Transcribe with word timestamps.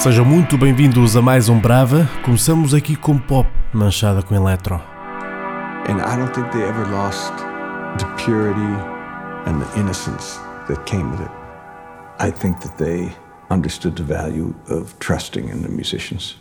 Sejam 0.00 0.24
muito 0.24 0.56
bem-vindos 0.56 1.14
a 1.14 1.20
mais 1.20 1.50
um 1.50 1.60
Brava. 1.60 2.08
Começamos 2.24 2.72
aqui 2.72 2.96
com 2.96 3.18
pop 3.18 3.46
manchada 3.70 4.22
com 4.22 4.34
eletro. 4.34 4.76
And 5.90 5.98
I 5.98 6.16
don't 6.16 6.32
think 6.32 6.50
they 6.52 6.62
ever 6.62 6.88
lost 6.88 7.34
the 7.98 8.06
purity 8.16 8.72
and 9.44 9.60
the 9.60 9.78
innocence 9.78 10.40
that 10.68 10.82
came 10.86 11.10
with 11.10 11.20
it. 11.20 11.30
I 12.18 12.32
think 12.32 12.60
that 12.60 12.82
they 12.82 13.14
understood 13.50 13.94
the 13.96 14.02
value 14.02 14.54
of 14.70 14.94
trusting 15.00 15.50
in 15.50 15.60
the 15.60 15.68
musicians. 15.68 16.39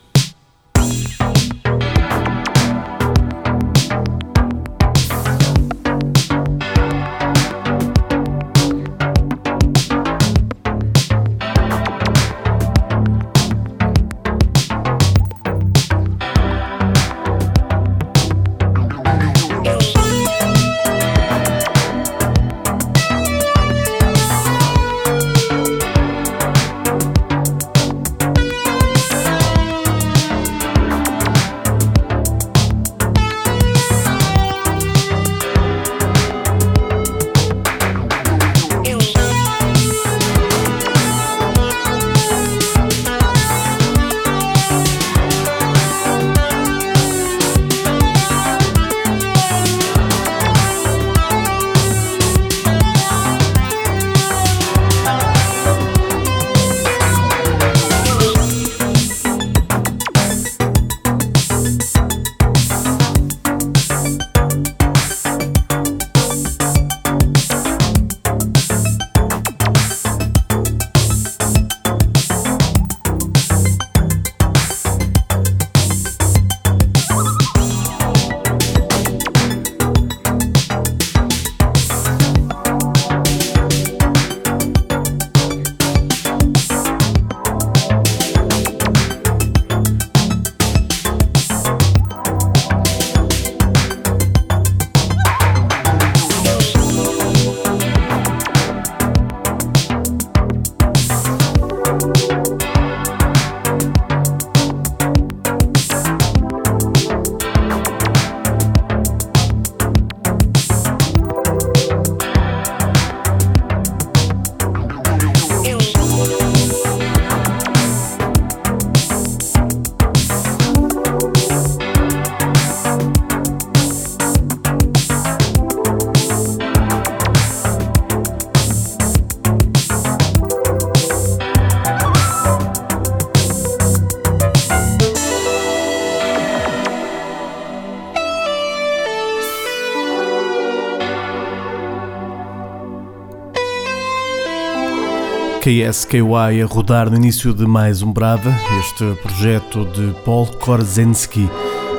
KSKY 145.69 146.63
a 146.63 146.65
rodar 146.65 147.11
no 147.11 147.15
início 147.15 147.53
de 147.53 147.63
mais 147.67 148.01
um 148.01 148.11
Brava, 148.11 148.51
este 148.79 149.21
projeto 149.21 149.85
de 149.85 150.15
Paul 150.25 150.47
Korzensky, 150.47 151.47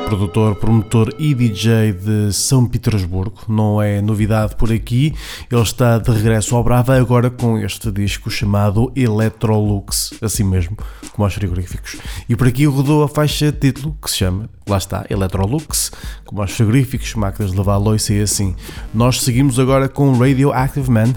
produtor, 0.07 0.57
promotor 0.57 1.15
e 1.17 1.33
DJ 1.33 1.93
de 1.93 2.33
São 2.33 2.67
Petersburgo. 2.67 3.43
Não 3.49 3.81
é 3.81 4.03
novidade 4.03 4.57
por 4.57 4.73
aqui, 4.73 5.15
ele 5.49 5.63
está 5.63 5.99
de 5.99 6.11
regresso 6.11 6.57
ao 6.57 6.65
Brava 6.65 6.97
agora 6.97 7.31
com 7.31 7.57
este 7.59 7.93
disco 7.93 8.29
chamado 8.29 8.91
Electrolux, 8.97 10.15
assim 10.21 10.43
mesmo, 10.43 10.77
como 11.13 11.25
aos 11.25 11.35
frigoríficos. 11.35 11.97
E 12.29 12.35
por 12.35 12.49
aqui 12.49 12.67
rodou 12.67 13.05
a 13.05 13.09
faixa 13.09 13.53
título 13.53 13.97
que 14.03 14.11
se 14.11 14.17
chama, 14.17 14.51
lá 14.69 14.79
está, 14.79 15.07
Electrolux, 15.09 15.93
como 16.25 16.43
aos 16.43 16.51
frigoríficos, 16.51 17.15
máquinas 17.15 17.53
de 17.53 17.57
lavar 17.57 17.79
louça 17.81 18.13
e 18.13 18.21
assim. 18.21 18.57
Nós 18.93 19.21
seguimos 19.21 19.61
agora 19.61 19.89
com 19.89 20.19
Radioactive 20.19 20.91
Man 20.91 21.13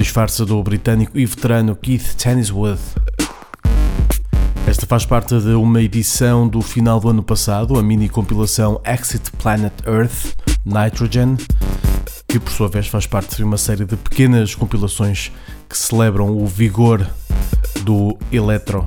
disfarça 0.00 0.46
do 0.46 0.62
britânico 0.62 1.18
e 1.18 1.26
veterano 1.26 1.76
Keith 1.76 2.14
Tennisworth. 2.14 2.80
Esta 4.66 4.86
faz 4.86 5.04
parte 5.04 5.38
de 5.38 5.50
uma 5.50 5.82
edição 5.82 6.48
do 6.48 6.62
final 6.62 6.98
do 6.98 7.10
ano 7.10 7.22
passado, 7.22 7.78
a 7.78 7.82
mini 7.82 8.08
compilação 8.08 8.80
Exit 8.82 9.30
Planet 9.32 9.74
Earth 9.86 10.34
Nitrogen, 10.64 11.36
que 12.26 12.40
por 12.40 12.50
sua 12.50 12.68
vez 12.68 12.86
faz 12.86 13.06
parte 13.06 13.36
de 13.36 13.44
uma 13.44 13.58
série 13.58 13.84
de 13.84 13.96
pequenas 13.96 14.54
compilações 14.54 15.30
que 15.68 15.76
celebram 15.76 16.34
o 16.34 16.46
vigor 16.46 17.06
do 17.82 18.16
eletro. 18.32 18.86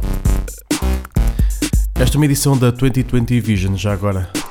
Esta 1.93 2.15
é 2.15 2.17
uma 2.17 2.25
edição 2.25 2.57
da 2.57 2.71
2020 2.71 3.39
Vision, 3.39 3.75
já 3.75 3.93
agora. 3.93 4.42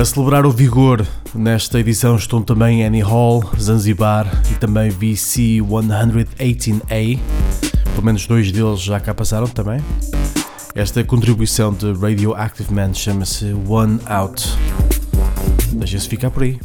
A 0.00 0.04
celebrar 0.06 0.46
o 0.46 0.50
vigor, 0.50 1.06
nesta 1.34 1.78
edição 1.78 2.16
estão 2.16 2.40
também 2.40 2.82
Annie 2.86 3.02
Hall, 3.02 3.44
Zanzibar 3.60 4.26
e 4.50 4.54
também 4.54 4.88
VC 4.88 5.60
118A. 5.60 7.18
Pelo 7.90 8.02
menos 8.02 8.26
dois 8.26 8.50
deles 8.50 8.80
já 8.80 8.98
cá 8.98 9.12
passaram 9.12 9.46
também. 9.46 9.78
Esta 10.74 11.04
contribuição 11.04 11.70
de 11.74 11.92
Radioactive 11.92 12.72
Man 12.72 12.94
chama-se 12.94 13.52
One 13.68 14.00
Out. 14.06 14.48
Deixa-se 15.74 16.08
ficar 16.08 16.30
por 16.30 16.44
aí. 16.44 16.58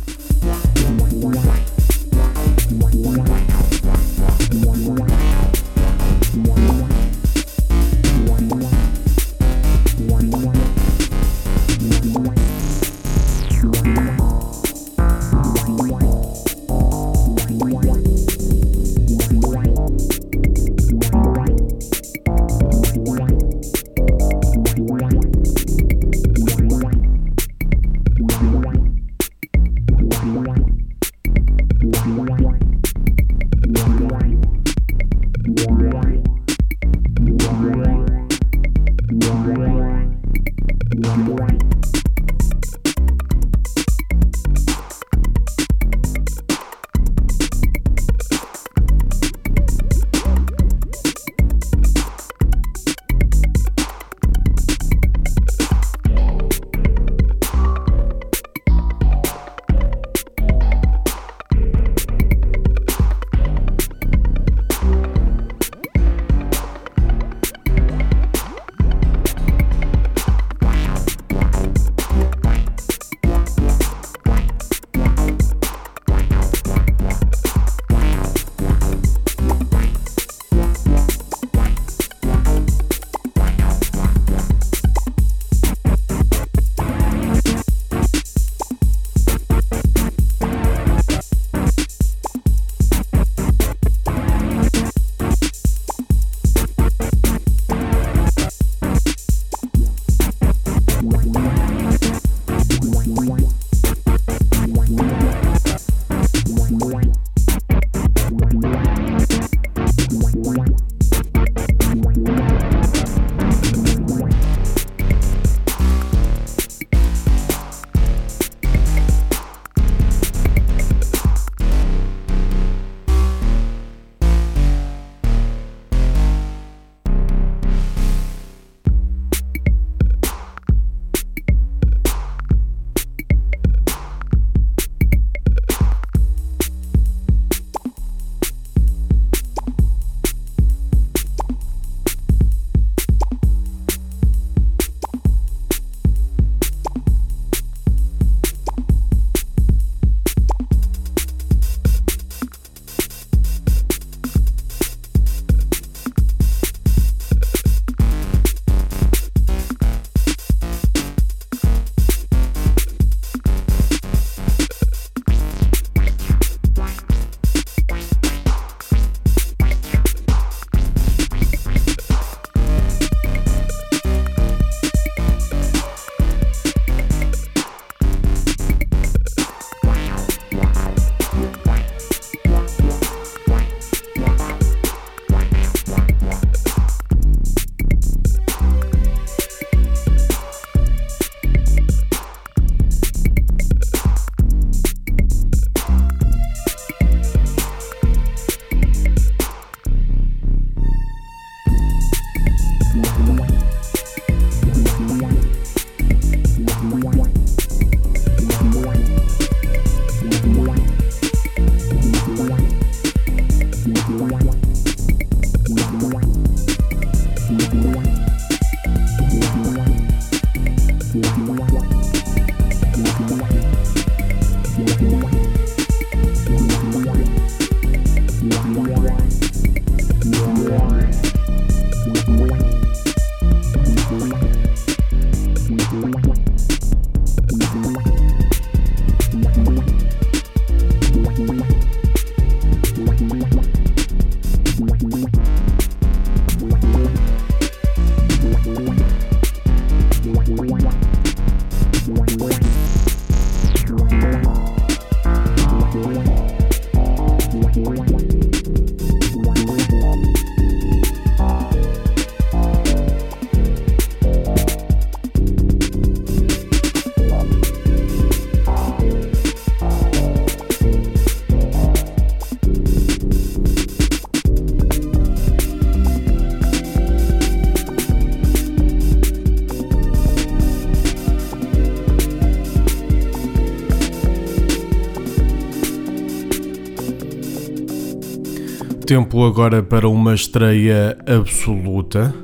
Tempo 289.16 289.46
agora 289.46 289.82
para 289.82 290.10
uma 290.10 290.36
estreia 290.36 291.18
absoluta. 291.26 292.36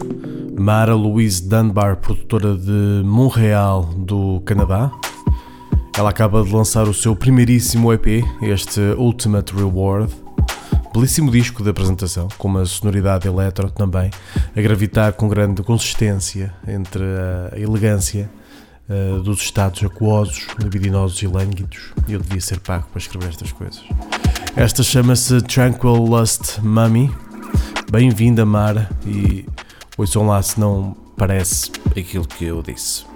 Mara 0.58 0.96
Louise 0.96 1.46
Dunbar, 1.46 1.98
produtora 1.98 2.56
de 2.56 3.04
Montreal, 3.04 3.84
do 3.84 4.42
Canadá. 4.46 4.90
Ela 5.98 6.12
acaba 6.12 6.42
de 6.42 6.50
lançar 6.50 6.88
o 6.88 6.94
seu 6.94 7.14
primeiríssimo 7.14 7.92
EP, 7.92 8.24
este 8.42 8.80
Ultimate 8.98 9.54
Reward. 9.54 10.14
Belíssimo 10.94 11.30
disco 11.30 11.62
de 11.62 11.72
apresentação, 11.72 12.30
com 12.38 12.48
uma 12.48 12.64
sonoridade 12.64 13.28
eletro 13.28 13.70
também, 13.70 14.10
a 14.56 14.62
gravitar 14.62 15.12
com 15.12 15.28
grande 15.28 15.62
consistência 15.64 16.54
entre 16.66 17.04
a 17.52 17.60
elegância 17.60 18.32
uh, 18.88 19.22
dos 19.22 19.42
estados 19.42 19.84
aquosos, 19.84 20.48
libidinosos 20.58 21.22
e 21.22 21.28
lânguidos. 21.28 21.92
Eu 22.08 22.22
devia 22.22 22.40
ser 22.40 22.62
pago 22.62 22.88
para 22.88 23.00
escrever 23.00 23.28
estas 23.28 23.52
coisas. 23.52 23.84
Esta 24.56 24.84
chama-se 24.84 25.42
Tranquil 25.42 25.96
Lust 25.96 26.60
Mummy. 26.62 27.10
Bem-vinda, 27.90 28.46
Mara, 28.46 28.90
e 29.06 29.46
ouçam 29.98 30.28
lá 30.28 30.42
se 30.42 30.60
não 30.60 30.96
parece 31.18 31.72
aquilo 31.98 32.28
que 32.28 32.46
eu 32.46 32.62
disse. 32.62 33.11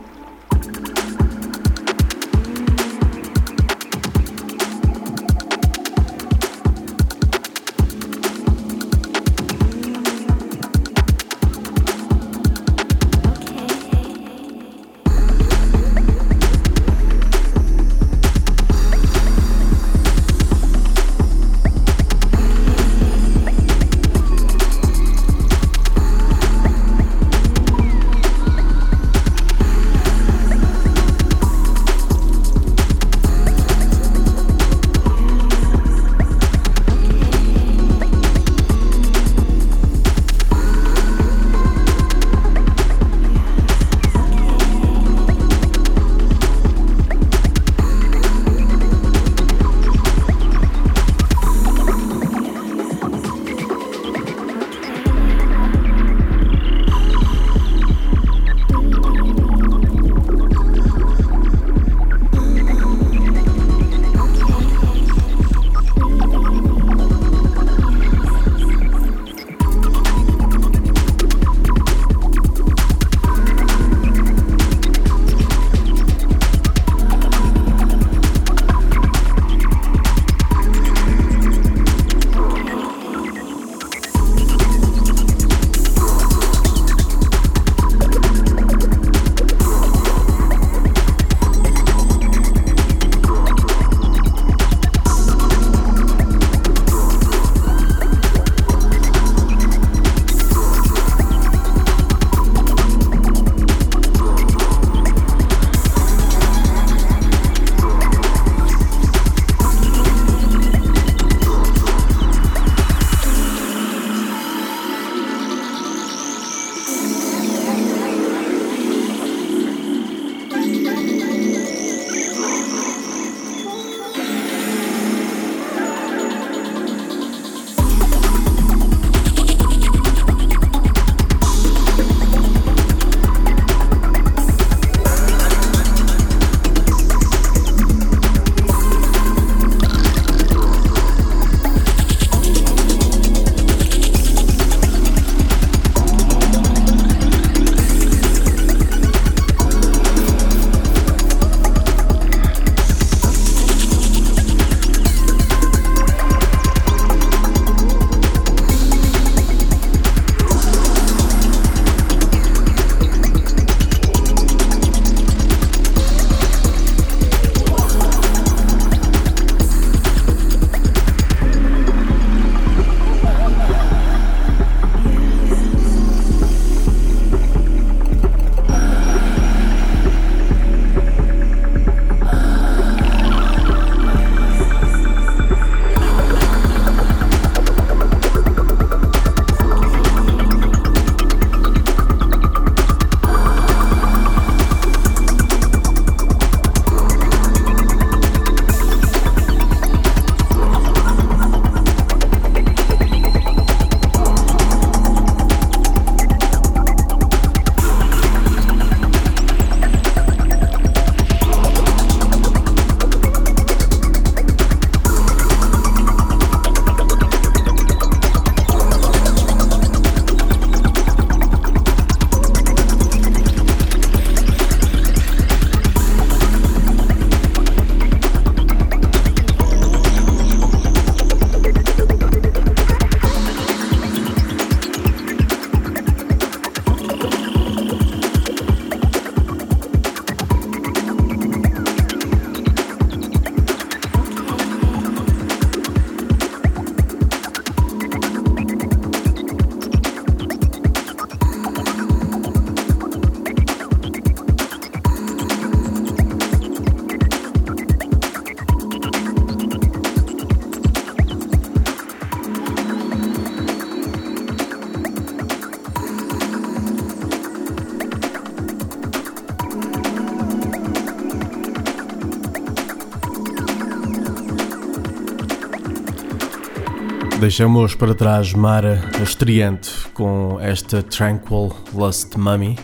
Deixamos 277.46 277.94
para 277.94 278.16
trás 278.16 278.56
Mara, 278.56 279.08
estreante, 279.22 279.92
com 280.16 280.58
esta 280.60 281.04
Tranquil 281.04 281.72
Lust 281.94 282.36
Mummy. 282.36 282.76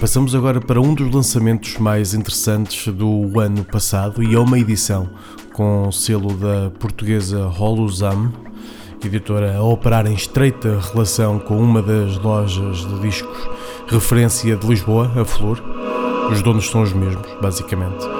Passamos 0.00 0.34
agora 0.34 0.60
para 0.60 0.80
um 0.80 0.92
dos 0.92 1.08
lançamentos 1.14 1.78
mais 1.78 2.12
interessantes 2.12 2.92
do 2.92 3.38
ano 3.38 3.62
passado 3.62 4.24
e 4.24 4.34
é 4.34 4.38
uma 4.40 4.58
edição 4.58 5.08
com 5.52 5.86
o 5.86 5.92
selo 5.92 6.34
da 6.34 6.72
portuguesa 6.80 7.46
Holuzam, 7.46 8.32
editora 9.04 9.56
a 9.56 9.62
operar 9.62 10.04
em 10.04 10.14
estreita 10.14 10.80
relação 10.92 11.38
com 11.38 11.56
uma 11.56 11.80
das 11.80 12.18
lojas 12.18 12.78
de 12.78 12.98
discos 13.02 13.38
referência 13.86 14.56
de 14.56 14.66
Lisboa, 14.66 15.12
a 15.16 15.24
Flor. 15.24 15.62
Os 16.28 16.42
donos 16.42 16.68
são 16.68 16.82
os 16.82 16.92
mesmos, 16.92 17.24
basicamente. 17.40 18.19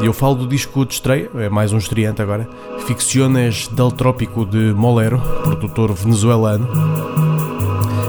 E 0.00 0.06
eu 0.06 0.12
falo 0.12 0.34
do 0.34 0.46
disco 0.46 0.84
de 0.84 0.94
estreia, 0.94 1.30
é 1.36 1.48
mais 1.48 1.72
um 1.72 1.78
estreante 1.78 2.20
agora, 2.20 2.48
Ficciones 2.86 3.68
del 3.68 3.90
Trópico 3.90 4.44
de 4.44 4.72
Molero, 4.74 5.20
produtor 5.42 5.92
venezuelano. 5.94 6.68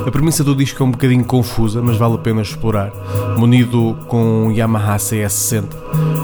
A 0.05 0.11
premissa 0.11 0.43
do 0.43 0.55
disco 0.55 0.83
é 0.83 0.85
um 0.85 0.91
bocadinho 0.91 1.23
confusa, 1.25 1.81
mas 1.81 1.97
vale 1.97 2.15
a 2.15 2.17
pena 2.17 2.41
explorar. 2.41 2.91
Munido 3.37 3.97
com 4.07 4.47
um 4.47 4.51
Yamaha 4.51 4.97
CS60, 4.97 5.65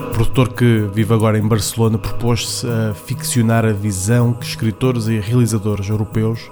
o 0.09 0.11
produtor 0.11 0.49
que 0.49 0.87
vive 0.93 1.13
agora 1.13 1.39
em 1.39 1.47
Barcelona 1.47 1.97
propôs-se 1.97 2.67
a 2.67 2.93
ficcionar 2.93 3.65
a 3.65 3.71
visão 3.71 4.33
que 4.33 4.45
escritores 4.45 5.07
e 5.07 5.19
realizadores 5.19 5.89
europeus 5.89 6.51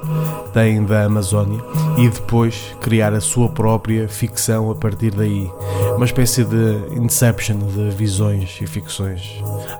têm 0.53 0.83
da 0.83 1.03
Amazónia 1.03 1.59
e 1.97 2.09
depois 2.09 2.75
criar 2.81 3.13
a 3.13 3.21
sua 3.21 3.47
própria 3.49 4.07
ficção 4.07 4.71
a 4.71 4.75
partir 4.75 5.11
daí. 5.11 5.51
Uma 5.99 6.05
espécie 6.05 6.45
de 6.45 6.95
inception 6.95 7.57
de 7.57 7.89
visões 7.89 8.57
e 8.61 8.65
ficções, 8.65 9.21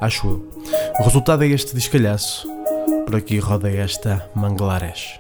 acho 0.02 0.28
eu. 0.28 0.50
O 1.00 1.04
resultado 1.04 1.46
é 1.46 1.48
este 1.48 1.74
descalhaço. 1.74 2.46
Por 3.06 3.16
aqui 3.16 3.40
roda 3.40 3.72
esta 3.72 4.30
Manglares. 4.36 5.18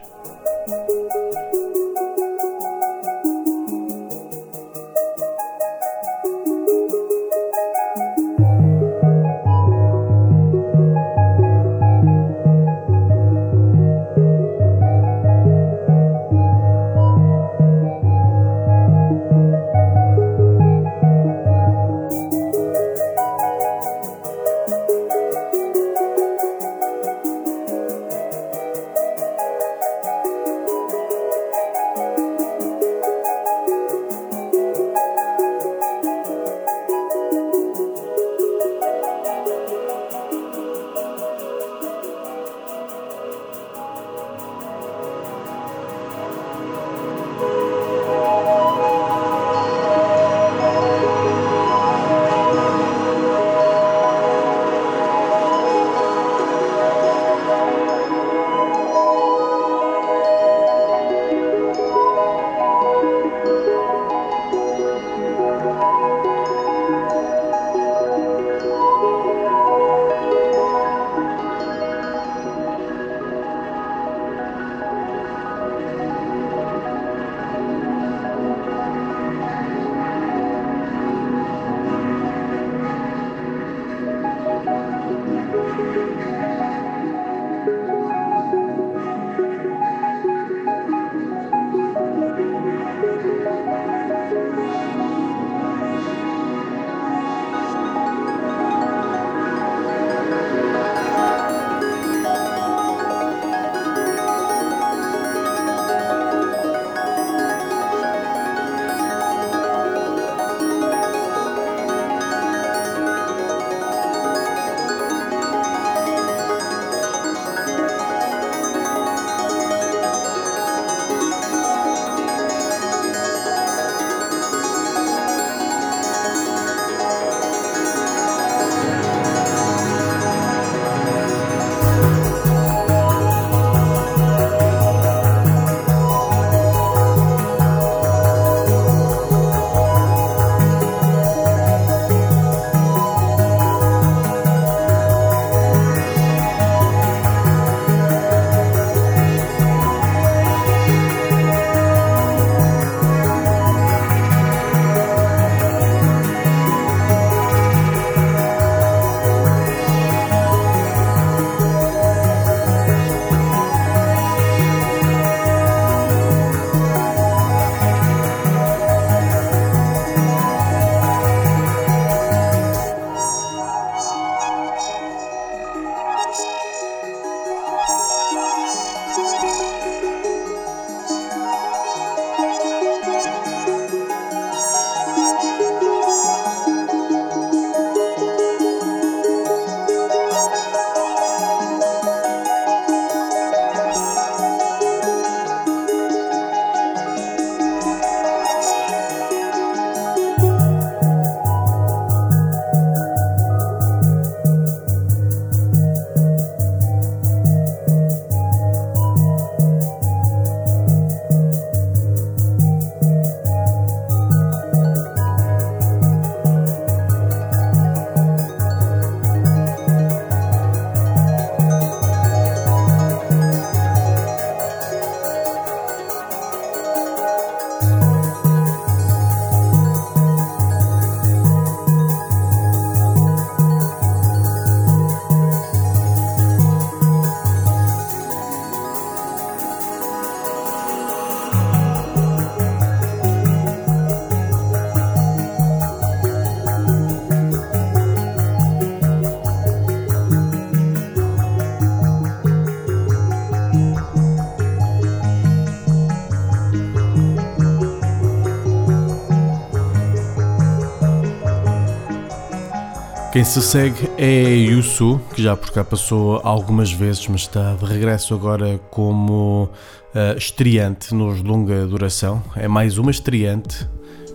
Quem 263.39 263.45
se 263.45 263.61
segue 263.61 264.11
é 264.17 264.53
Yusu, 264.53 265.17
que 265.33 265.41
já 265.41 265.55
por 265.55 265.71
cá 265.71 265.81
passou 265.81 266.41
algumas 266.43 266.91
vezes, 266.91 267.25
mas 267.29 267.39
está 267.39 267.73
de 267.73 267.85
regresso 267.85 268.33
agora 268.33 268.77
como 268.91 269.69
uh, 270.13 270.37
estreante 270.37 271.15
nos 271.15 271.41
longa 271.41 271.87
duração. 271.87 272.43
É 272.57 272.67
mais 272.67 272.97
uma 272.97 273.11
estreante, 273.11 273.87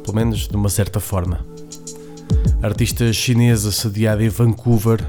pelo 0.03 0.17
menos 0.17 0.49
de 0.49 0.57
uma 0.57 0.71
certa 0.71 1.01
forma. 1.01 1.45
artista 2.63 3.13
chinesa 3.13 3.71
sediada 3.71 4.25
em 4.25 4.31
Vancouver, 4.31 5.07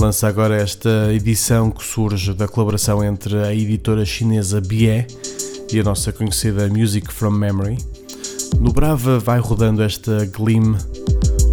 lança 0.00 0.26
agora 0.26 0.56
esta 0.56 1.12
edição 1.12 1.70
que 1.70 1.84
surge 1.84 2.32
da 2.32 2.48
colaboração 2.48 3.04
entre 3.04 3.36
a 3.44 3.54
editora 3.54 4.06
chinesa 4.06 4.58
Bie 4.58 5.06
e 5.70 5.78
a 5.78 5.82
nossa 5.84 6.14
conhecida 6.14 6.66
Music 6.70 7.12
from 7.12 7.32
Memory. 7.32 7.76
No 8.58 8.72
Brava 8.72 9.18
vai 9.18 9.38
rodando 9.38 9.82
esta 9.82 10.24
Gleam 10.34 10.78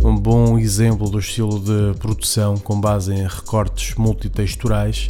um 0.04 0.16
bom 0.18 0.60
exemplo 0.60 1.10
do 1.10 1.18
estilo 1.18 1.60
de 1.60 1.98
produção 1.98 2.58
com 2.58 2.80
base 2.80 3.14
em 3.14 3.26
recortes 3.26 3.96
multitexturais 3.96 5.08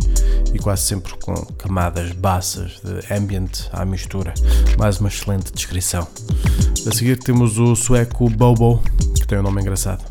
e 0.53 0.59
quase 0.59 0.83
sempre 0.83 1.13
com 1.17 1.33
camadas 1.57 2.11
baças 2.11 2.79
de 2.83 3.13
ambient 3.13 3.69
à 3.71 3.83
mistura. 3.83 4.33
Mais 4.77 4.99
uma 4.99 5.09
excelente 5.09 5.51
descrição. 5.51 6.07
A 6.85 6.93
seguir 6.93 7.17
temos 7.17 7.57
o 7.57 7.75
sueco 7.75 8.29
Bobo, 8.29 8.83
que 9.15 9.25
tem 9.25 9.39
um 9.39 9.43
nome 9.43 9.61
engraçado. 9.61 10.03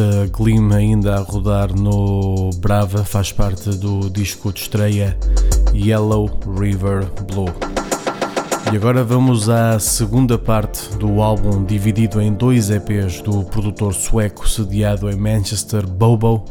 Esta 0.00 0.26
Gleam 0.32 0.72
ainda 0.72 1.16
a 1.16 1.20
rodar 1.20 1.74
no 1.78 2.48
Brava, 2.56 3.04
faz 3.04 3.32
parte 3.32 3.68
do 3.70 4.08
disco 4.08 4.50
de 4.50 4.60
estreia 4.60 5.16
Yellow 5.74 6.30
River 6.58 7.06
Blue. 7.30 7.52
E 8.72 8.76
agora 8.76 9.04
vamos 9.04 9.50
à 9.50 9.78
segunda 9.78 10.38
parte 10.38 10.96
do 10.96 11.20
álbum, 11.20 11.64
dividido 11.64 12.20
em 12.20 12.32
dois 12.32 12.70
EPs 12.70 13.20
do 13.20 13.44
produtor 13.44 13.92
sueco 13.92 14.48
sediado 14.48 15.10
em 15.10 15.16
Manchester, 15.16 15.86
Bobo. 15.86 16.44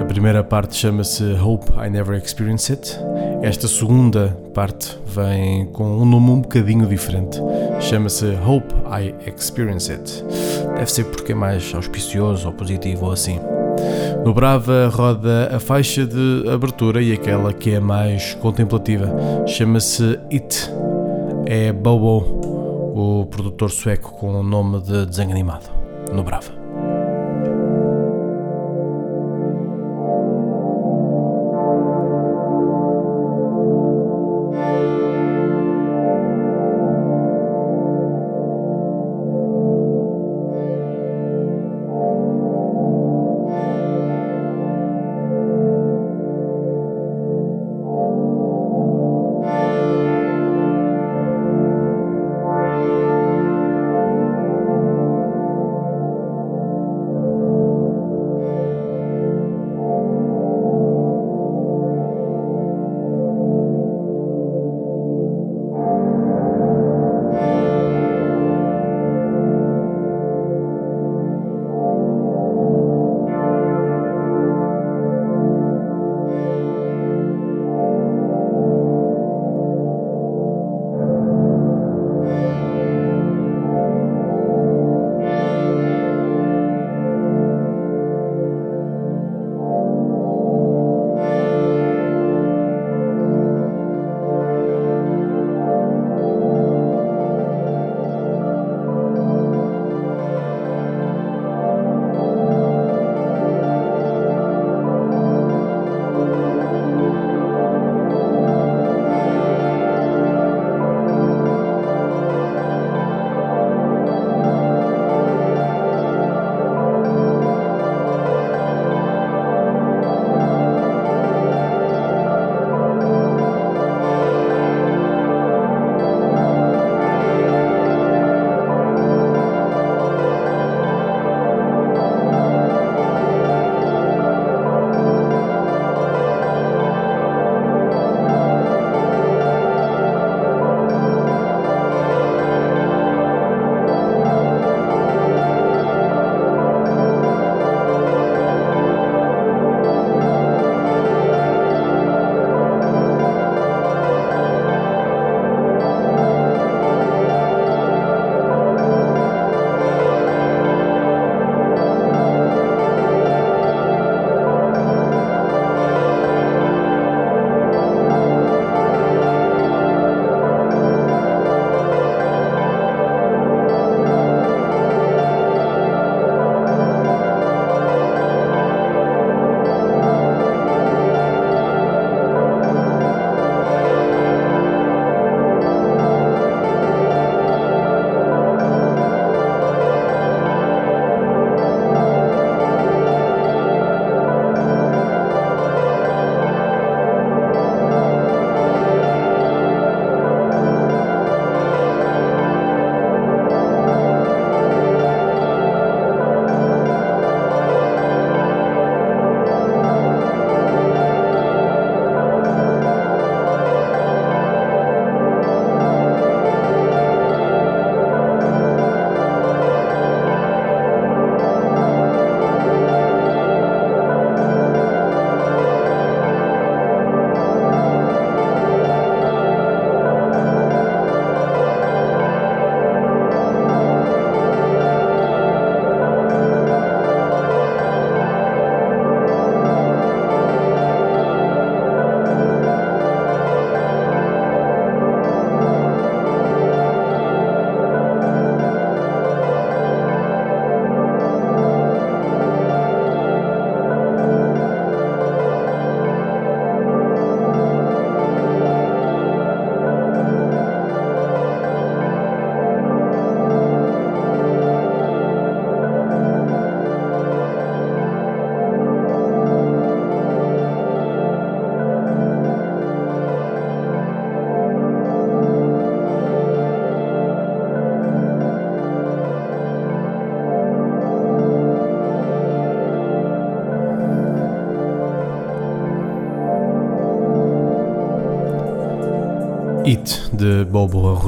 A 0.00 0.04
primeira 0.04 0.44
parte 0.44 0.76
chama-se 0.76 1.24
Hope 1.32 1.72
I 1.84 1.90
Never 1.90 2.16
Experience 2.16 2.72
It. 2.72 2.96
Esta 3.42 3.66
segunda 3.66 4.28
parte 4.54 4.96
vem 5.06 5.66
com 5.66 5.98
um 5.98 6.04
nome 6.04 6.30
um 6.30 6.40
bocadinho 6.42 6.86
diferente. 6.86 7.40
Chama-se 7.80 8.26
Hope 8.46 8.72
I 8.86 9.14
Experience 9.28 9.92
It. 9.92 10.24
Deve 10.80 10.92
ser 10.92 11.04
porque 11.04 11.32
é 11.32 11.34
mais 11.34 11.74
auspicioso 11.74 12.46
ou 12.46 12.54
positivo 12.54 13.04
ou 13.04 13.12
assim. 13.12 13.38
No 14.24 14.32
Brava 14.32 14.88
roda 14.88 15.54
a 15.54 15.60
faixa 15.60 16.06
de 16.06 16.48
abertura 16.50 17.02
e 17.02 17.12
aquela 17.12 17.52
que 17.52 17.72
é 17.72 17.78
mais 17.78 18.32
contemplativa. 18.36 19.14
Chama-se 19.46 20.18
It. 20.32 20.70
É 21.44 21.70
Bobo, 21.70 22.24
o 22.94 23.26
produtor 23.26 23.70
sueco 23.70 24.12
com 24.12 24.40
o 24.40 24.42
nome 24.42 24.80
de 24.80 25.04
desenho 25.04 25.32
animado. 25.32 25.70
No 26.14 26.22
Brava. 26.22 26.59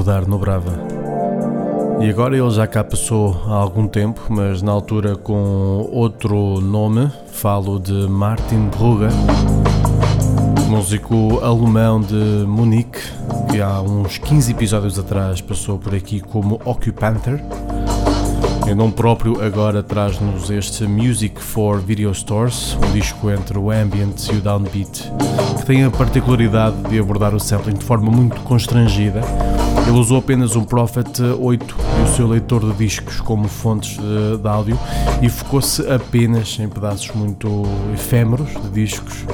Rodar 0.03 0.27
no 0.27 0.37
Brava. 0.37 0.73
E 2.01 2.09
agora 2.09 2.37
ele 2.37 2.49
já 2.51 2.67
cá 2.67 2.83
passou 2.83 3.41
há 3.47 3.53
algum 3.53 3.87
tempo, 3.87 4.21
mas 4.27 4.61
na 4.61 4.69
altura 4.69 5.15
com 5.15 5.87
outro 5.93 6.59
nome, 6.59 7.09
falo 7.31 7.79
de 7.79 8.09
Martin 8.09 8.67
Brugger, 8.67 9.11
músico 10.67 11.39
alemão 11.41 12.01
de 12.01 12.45
Munique, 12.45 12.99
que 13.49 13.61
há 13.61 13.79
uns 13.79 14.17
15 14.17 14.51
episódios 14.51 14.99
atrás 14.99 15.39
passou 15.39 15.79
por 15.79 15.95
aqui 15.95 16.19
como 16.19 16.59
Occupanter. 16.65 17.41
Em 18.67 18.75
nome 18.75 18.91
próprio, 18.91 19.41
agora 19.41 19.81
traz-nos 19.81 20.49
este 20.49 20.85
Music 20.85 21.41
for 21.41 21.79
Video 21.79 22.13
Stores, 22.13 22.77
um 22.85 22.91
disco 22.91 23.31
entre 23.31 23.57
o 23.57 23.71
ambient 23.71 24.27
e 24.27 24.35
o 24.35 24.41
downbeat, 24.41 25.09
que 25.59 25.65
tem 25.65 25.85
a 25.85 25.91
particularidade 25.91 26.75
de 26.89 26.99
abordar 26.99 27.33
o 27.33 27.39
sampling 27.39 27.75
de 27.75 27.85
forma 27.85 28.11
muito 28.11 28.41
constrangida. 28.41 29.21
Ele 29.87 29.99
usou 29.99 30.17
apenas 30.17 30.55
um 30.55 30.63
Prophet 30.63 31.21
8 31.21 31.75
e 31.99 32.03
o 32.03 32.15
seu 32.15 32.27
leitor 32.27 32.61
de 32.71 32.73
discos 32.77 33.19
como 33.21 33.47
fontes 33.47 33.97
de, 33.97 34.37
de 34.37 34.47
áudio 34.47 34.79
e 35.21 35.29
focou-se 35.29 35.81
apenas 35.91 36.57
em 36.59 36.69
pedaços 36.69 37.11
muito 37.13 37.63
efêmeros 37.93 38.49
de 38.49 38.69
discos. 38.69 39.25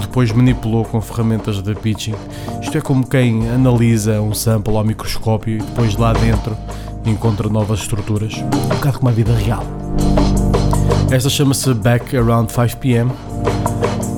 Depois 0.00 0.30
manipulou 0.32 0.84
com 0.84 1.00
ferramentas 1.00 1.60
de 1.60 1.74
pitching. 1.74 2.14
Isto 2.62 2.78
é 2.78 2.80
como 2.80 3.06
quem 3.06 3.48
analisa 3.50 4.20
um 4.20 4.32
sample 4.32 4.76
ao 4.76 4.84
microscópio 4.84 5.56
e 5.56 5.58
depois 5.58 5.96
lá 5.96 6.12
dentro 6.12 6.56
encontra 7.04 7.48
novas 7.48 7.80
estruturas, 7.80 8.34
um 8.36 8.68
bocado 8.68 8.98
como 8.98 9.10
a 9.10 9.12
vida 9.12 9.34
real. 9.34 9.64
Esta 11.10 11.28
chama-se 11.28 11.72
Back 11.74 12.16
Around 12.16 12.52
5pm. 12.52 13.10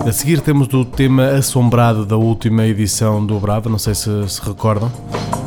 A 0.07 0.13
seguir 0.13 0.41
temos 0.41 0.73
o 0.73 0.85
tema 0.85 1.31
assombrado 1.31 2.07
da 2.07 2.17
última 2.17 2.65
edição 2.65 3.25
do 3.25 3.41
Brava, 3.41 3.69
não 3.69 3.79
sei 3.79 3.95
se 3.95 4.29
se 4.29 4.41
recordam, 4.41 4.91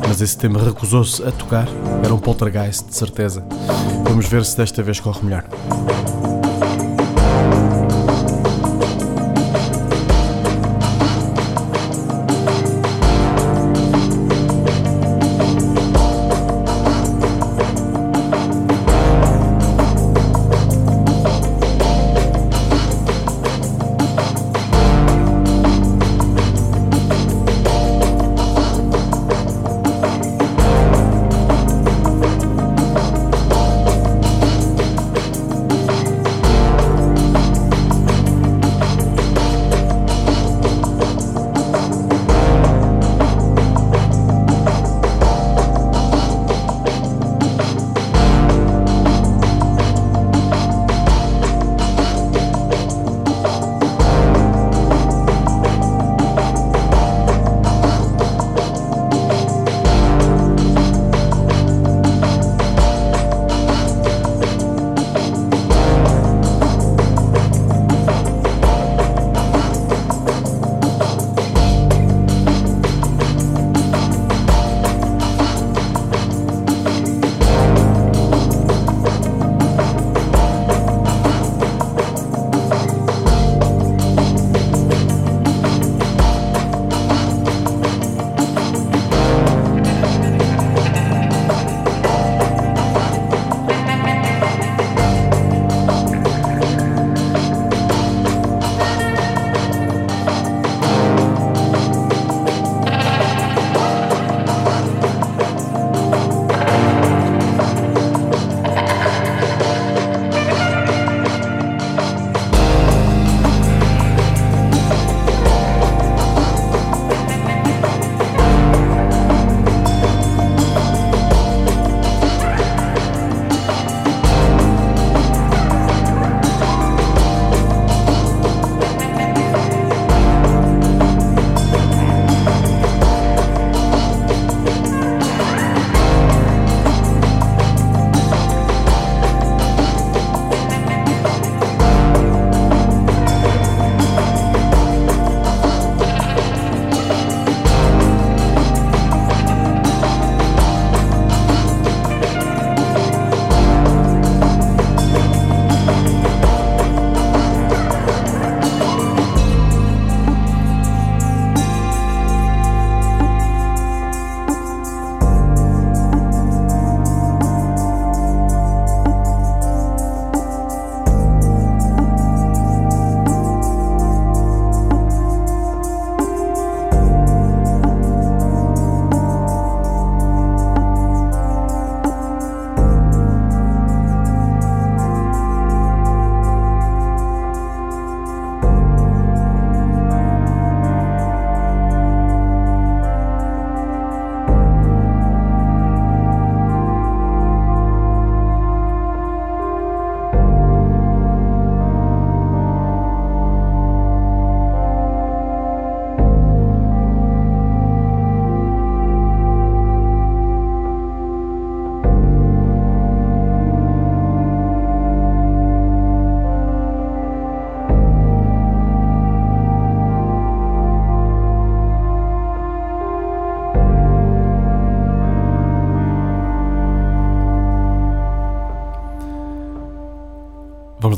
mas 0.09 0.21
esse 0.21 0.35
tema 0.35 0.59
recusou-se 0.59 1.21
a 1.23 1.31
tocar, 1.31 1.67
era 2.03 2.11
um 2.11 2.17
poltergeist, 2.17 2.87
de 2.87 2.95
certeza. 2.95 3.45
Vamos 4.03 4.25
ver 4.25 4.43
se 4.43 4.57
desta 4.57 4.81
vez 4.81 4.99
corre 4.99 5.23
melhor. 5.23 5.45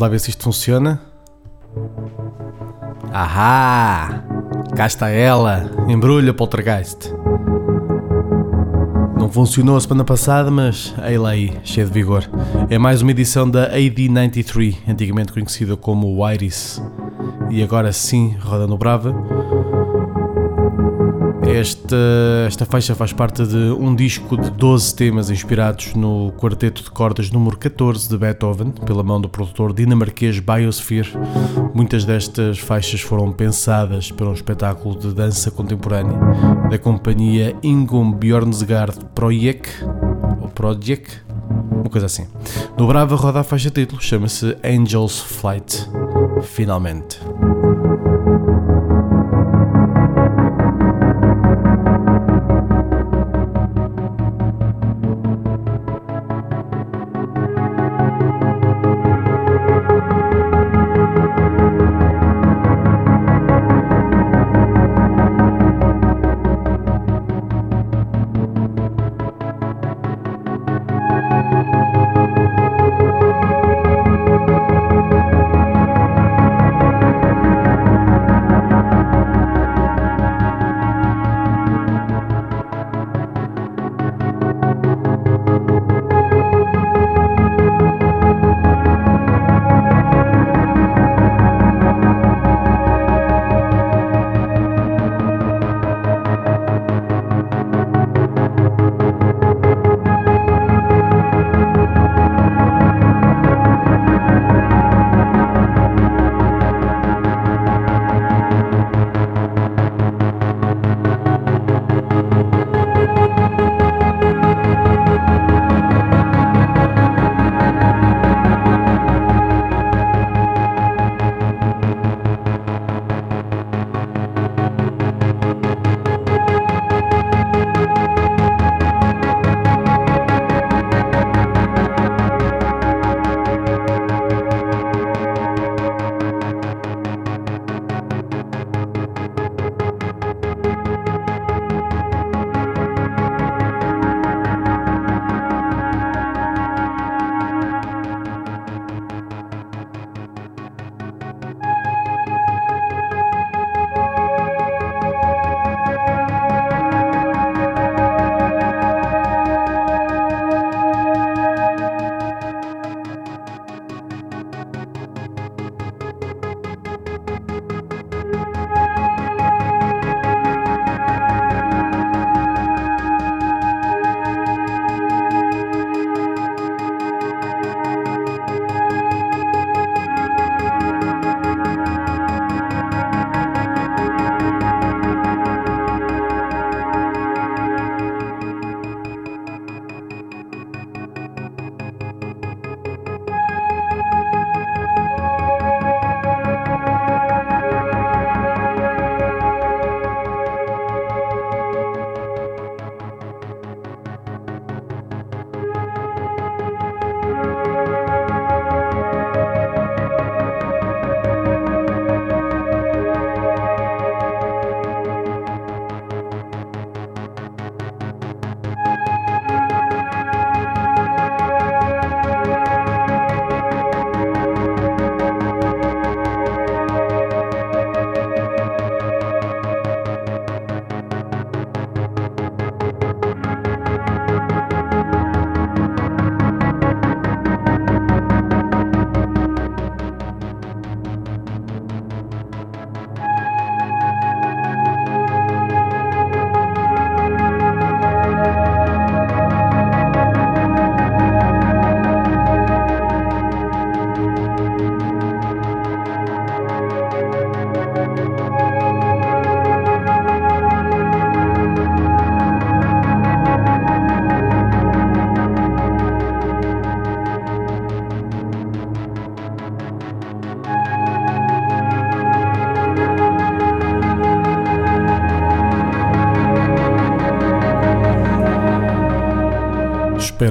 Lá 0.02 0.10
ver 0.10 0.20
se 0.20 0.32
isto 0.32 0.44
funciona. 0.44 1.00
Ahá! 3.14 4.24
Cá 4.76 4.88
está 4.88 5.10
ela! 5.10 5.70
Embrulha 5.88 6.34
poltergeist. 6.34 7.14
funcionou 9.32 9.78
a 9.78 9.82
semana 9.82 10.04
passada, 10.04 10.52
mas 10.52 10.94
aí 10.98 11.18
lá 11.18 11.30
aí, 11.30 11.54
cheio 11.64 11.88
de 11.88 11.94
vigor. 11.94 12.30
É 12.70 12.78
mais 12.78 13.02
uma 13.02 13.12
edição 13.12 13.50
da 13.50 13.72
AD93, 13.72 14.78
antigamente 14.88 15.32
conhecida 15.32 15.78
como 15.78 16.30
Iris. 16.30 16.82
E 17.50 17.64
agora 17.64 17.94
sim, 17.94 18.36
roda 18.42 18.68
no 18.68 18.78
Brava. 18.78 19.16
Esta, 21.62 21.96
esta 22.48 22.66
faixa 22.66 22.96
faz 22.96 23.14
parte 23.14 23.46
de 23.46 23.56
um 23.56 23.94
disco 23.94 24.36
de 24.36 24.50
12 24.50 24.96
temas 24.96 25.30
inspirados 25.30 25.94
no 25.94 26.32
quarteto 26.32 26.82
de 26.82 26.90
cordas 26.90 27.30
número 27.30 27.56
14 27.56 28.10
de 28.10 28.18
Beethoven, 28.18 28.72
pela 28.84 29.04
mão 29.04 29.22
do 29.22 29.30
produtor 29.30 29.72
dinamarquês 29.72 30.40
Biosphere. 30.40 31.10
Muitas 31.72 32.04
destas 32.04 32.58
faixas 32.58 33.02
foram 33.02 33.32
pensadas 33.32 34.12
para 34.12 34.28
um 34.28 34.34
espetáculo 34.34 34.98
de 34.98 35.14
dança 35.14 35.52
contemporânea 35.52 36.18
da 36.68 36.80
companhia 36.80 37.56
Ingom 37.62 38.12
Bjornsgard 38.12 38.98
Project, 39.14 39.86
ou 40.42 40.48
Project, 40.48 41.22
uma 41.70 41.92
coisa 41.92 42.08
assim. 42.08 42.26
No 42.76 42.88
Brava 42.88 43.16
roda 43.16 43.42
a 43.42 43.44
faixa 43.44 43.70
título, 43.70 44.02
chama-se 44.02 44.58
Angel's 44.64 45.20
Flight. 45.20 45.88
Finalmente. 46.42 47.20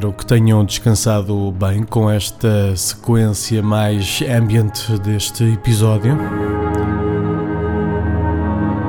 Espero 0.01 0.15
que 0.15 0.25
tenham 0.25 0.65
descansado 0.65 1.53
bem 1.53 1.83
com 1.83 2.11
esta 2.11 2.75
sequência 2.75 3.63
mais 3.63 4.23
ambiente 4.35 4.99
deste 5.01 5.45
episódio. 5.45 6.17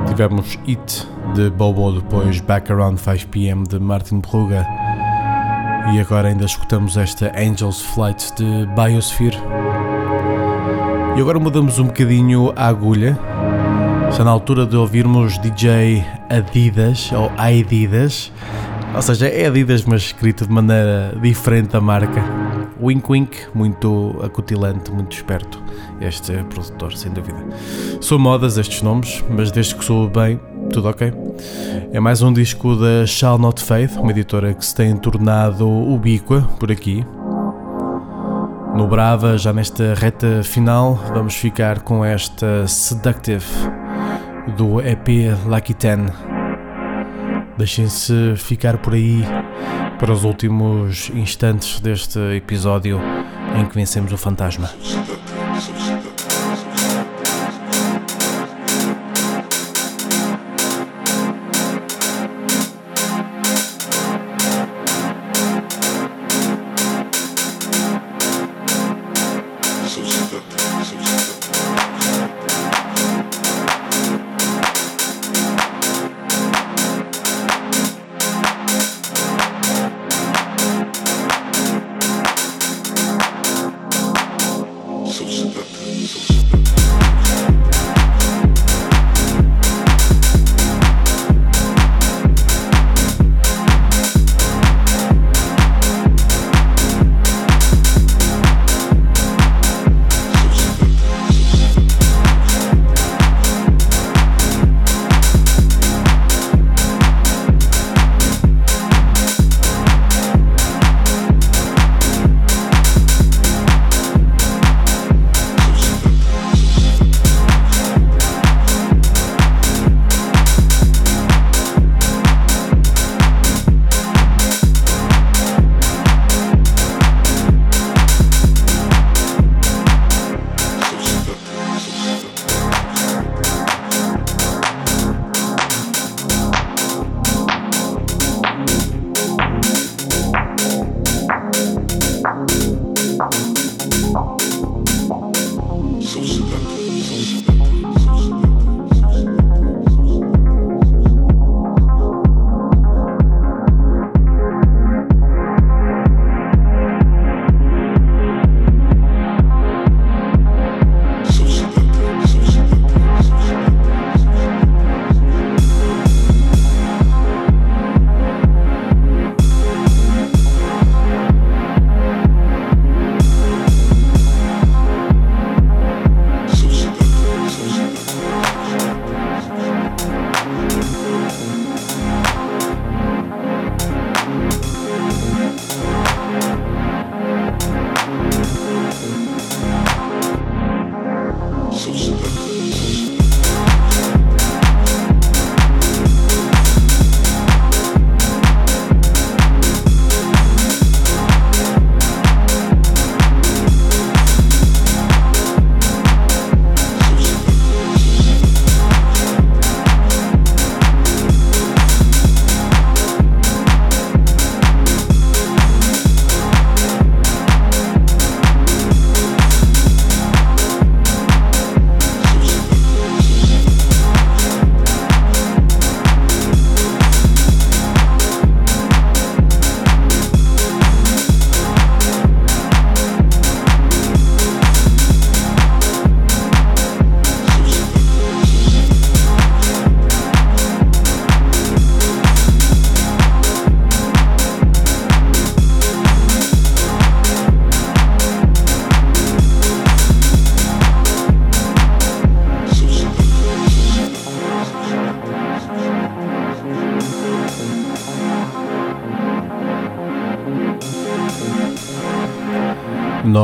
Tivemos 0.08 0.58
It 0.66 1.06
de 1.34 1.50
Bobo, 1.50 2.00
depois 2.00 2.40
Back 2.40 2.72
Around 2.72 2.98
5pm 2.98 3.68
de 3.68 3.78
Martin 3.78 4.20
Brugger 4.20 4.64
e 5.92 6.00
agora 6.00 6.28
ainda 6.28 6.46
escutamos 6.46 6.96
esta 6.96 7.30
Angel's 7.38 7.82
Flight 7.82 8.34
de 8.34 8.66
Biosphere. 8.74 9.36
E 11.14 11.20
agora 11.20 11.38
mudamos 11.38 11.78
um 11.78 11.88
bocadinho 11.88 12.54
a 12.56 12.68
agulha. 12.68 13.18
Está 14.08 14.24
na 14.24 14.30
altura 14.30 14.64
de 14.64 14.78
ouvirmos 14.78 15.36
DJ 15.40 16.06
Adidas 16.30 17.12
ou 17.12 17.30
Adidas 17.36 18.32
Ou 18.94 19.00
seja, 19.00 19.26
é 19.26 19.46
Adidas, 19.46 19.84
mas 19.84 20.02
escrito 20.02 20.46
de 20.46 20.52
maneira 20.52 21.16
diferente 21.20 21.70
da 21.70 21.80
marca. 21.80 22.22
Wink 22.80 23.10
Wink, 23.10 23.36
muito 23.54 24.20
acutilante, 24.22 24.90
muito 24.92 25.16
esperto. 25.16 25.62
Este 26.00 26.32
produtor, 26.44 26.96
sem 26.96 27.10
dúvida. 27.10 27.38
São 28.00 28.18
modas 28.18 28.58
estes 28.58 28.82
nomes, 28.82 29.24
mas 29.30 29.50
desde 29.50 29.74
que 29.74 29.84
sou 29.84 30.08
bem, 30.08 30.38
tudo 30.72 30.88
ok. 30.88 31.12
É 31.92 32.00
mais 32.00 32.22
um 32.22 32.32
disco 32.32 32.76
da 32.76 33.06
Shall 33.06 33.38
Not 33.38 33.62
Fade, 33.62 33.98
uma 33.98 34.10
editora 34.10 34.52
que 34.52 34.64
se 34.64 34.74
tem 34.74 34.94
tornado 34.96 35.66
ubíqua 35.68 36.42
por 36.58 36.70
aqui. 36.70 37.06
No 38.74 38.86
Brava, 38.88 39.38
já 39.38 39.52
nesta 39.52 39.94
reta 39.94 40.42
final, 40.42 40.94
vamos 41.14 41.34
ficar 41.34 41.80
com 41.80 42.04
esta 42.04 42.66
Seductive 42.66 43.44
do 44.56 44.80
EP 44.80 45.34
Lucky 45.46 45.74
Ten. 45.74 46.31
Deixem-se 47.62 48.34
ficar 48.38 48.76
por 48.78 48.92
aí 48.92 49.22
para 50.00 50.12
os 50.12 50.24
últimos 50.24 51.10
instantes 51.10 51.78
deste 51.78 52.18
episódio 52.34 53.00
em 53.56 53.64
que 53.64 53.76
vencemos 53.76 54.12
o 54.12 54.18
fantasma. 54.18 54.68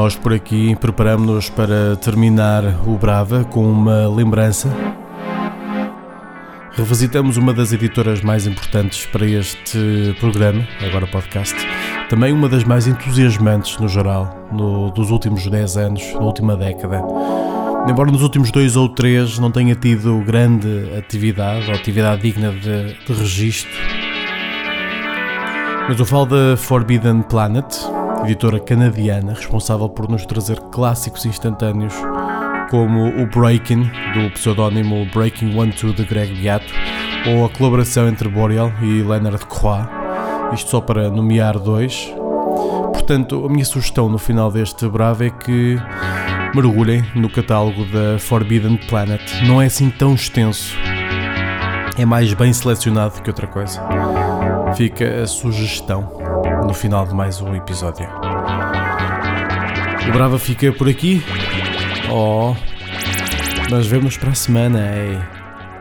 Nós 0.08 0.16
por 0.16 0.32
aqui 0.32 0.74
preparamos-nos 0.76 1.50
para 1.50 1.94
terminar 1.96 2.64
o 2.86 2.96
Brava 2.96 3.44
com 3.44 3.70
uma 3.70 4.08
lembrança. 4.08 4.74
Revisitamos 6.72 7.36
uma 7.36 7.52
das 7.52 7.74
editoras 7.74 8.22
mais 8.22 8.46
importantes 8.46 9.04
para 9.04 9.26
este 9.26 10.16
programa, 10.18 10.66
agora 10.80 11.06
podcast. 11.06 11.54
Também 12.08 12.32
uma 12.32 12.48
das 12.48 12.64
mais 12.64 12.86
entusiasmantes 12.86 13.76
no 13.76 13.86
geral, 13.86 14.48
no, 14.50 14.90
dos 14.92 15.10
últimos 15.10 15.46
10 15.46 15.76
anos, 15.76 16.14
na 16.14 16.20
última 16.20 16.56
década. 16.56 17.02
Embora 17.86 18.10
nos 18.10 18.22
últimos 18.22 18.50
dois 18.50 18.76
ou 18.76 18.88
três 18.88 19.38
não 19.38 19.50
tenha 19.50 19.74
tido 19.74 20.24
grande 20.24 20.90
atividade, 20.96 21.68
ou 21.68 21.74
atividade 21.74 22.22
digna 22.22 22.50
de, 22.50 22.94
de 22.94 23.12
registro, 23.12 23.70
mas 25.86 26.00
eu 26.00 26.06
falo 26.06 26.24
da 26.24 26.56
Forbidden 26.56 27.20
Planet, 27.20 27.66
editora 28.24 28.60
canadiana 28.60 29.32
responsável 29.32 29.88
por 29.88 30.08
nos 30.08 30.26
trazer 30.26 30.60
clássicos 30.70 31.24
instantâneos 31.26 31.94
como 32.70 33.08
o 33.08 33.26
Breaking, 33.26 33.90
do 34.14 34.30
pseudónimo 34.34 35.06
Breaking 35.14 35.56
One 35.56 35.72
Two 35.72 35.94
de 35.94 36.04
Greg 36.04 36.34
Beato, 36.34 36.72
ou 37.26 37.46
a 37.46 37.48
colaboração 37.48 38.06
entre 38.08 38.28
Boreal 38.28 38.72
e 38.82 39.02
Leonard 39.02 39.46
Croix, 39.46 39.88
isto 40.52 40.70
só 40.70 40.80
para 40.80 41.08
nomear 41.08 41.58
dois. 41.58 42.12
Portanto, 42.92 43.46
a 43.46 43.48
minha 43.48 43.64
sugestão 43.64 44.08
no 44.08 44.18
final 44.18 44.50
deste 44.50 44.86
Bravo 44.86 45.24
é 45.24 45.30
que 45.30 45.78
mergulhem 46.54 47.02
no 47.14 47.30
catálogo 47.30 47.84
da 47.86 48.18
Forbidden 48.18 48.76
Planet. 48.88 49.22
Não 49.46 49.62
é 49.62 49.66
assim 49.66 49.88
tão 49.88 50.14
extenso, 50.14 50.76
é 51.96 52.04
mais 52.04 52.32
bem 52.34 52.52
selecionado 52.52 53.22
que 53.22 53.30
outra 53.30 53.46
coisa. 53.46 53.82
Fica 54.76 55.22
a 55.22 55.26
sugestão 55.26 56.17
no 56.68 56.74
final 56.74 57.06
de 57.06 57.14
mais 57.14 57.40
um 57.40 57.54
episódio. 57.54 58.06
O 60.06 60.12
Brava 60.12 60.38
fica 60.38 60.70
por 60.70 60.86
aqui. 60.86 61.24
Oh, 62.12 62.54
mas 63.70 63.86
vemos 63.86 64.18
para 64.18 64.32
a 64.32 64.34
semana. 64.34 64.94
Ei. 64.94 65.18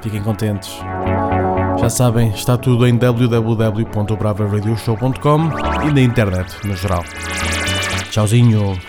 Fiquem 0.02 0.24
contentes. 0.24 0.80
Já 1.78 1.90
sabem, 1.90 2.30
está 2.30 2.58
tudo 2.58 2.88
em 2.88 2.96
www.bravaradioshow.com 2.96 5.90
e 5.90 5.94
na 5.94 6.02
internet 6.02 6.56
no 6.66 6.74
geral. 6.74 7.04
Tchauzinho. 8.10 8.80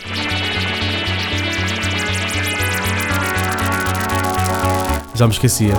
Já 5.15 5.27
me 5.27 5.33
esquecia. 5.33 5.75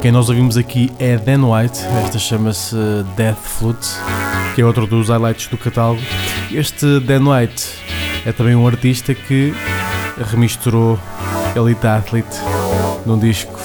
Quem 0.00 0.12
nós 0.12 0.28
ouvimos 0.28 0.56
aqui 0.56 0.92
é 1.00 1.16
Dan 1.16 1.44
White, 1.44 1.80
esta 2.04 2.20
chama-se 2.20 2.76
Death 3.16 3.40
Flute, 3.42 3.88
que 4.58 4.62
é 4.62 4.64
outro 4.64 4.88
dos 4.88 5.08
highlights 5.08 5.46
do 5.46 5.56
catálogo. 5.56 6.02
Este 6.50 6.98
Dan 6.98 7.30
White 7.30 7.64
é 8.26 8.32
também 8.32 8.56
um 8.56 8.66
artista 8.66 9.14
que 9.14 9.54
remisturou 10.32 10.98
Elite 11.54 11.86
Athlete 11.86 12.36
num 13.06 13.20
disco 13.20 13.56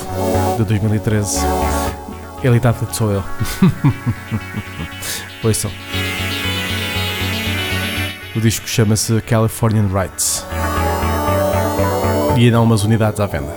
de 0.55 0.63
2013. 0.65 1.39
Elite 2.43 2.67
Athlete 2.67 2.95
sou 2.95 3.11
eu. 3.11 3.23
são. 5.55 5.71
O 8.35 8.39
disco 8.39 8.69
chama-se 8.69 9.19
Californian 9.21 9.87
Rights 9.87 10.45
e 12.37 12.45
ainda 12.45 12.57
há 12.57 12.61
umas 12.61 12.83
unidades 12.83 13.19
à 13.19 13.25
venda. 13.25 13.51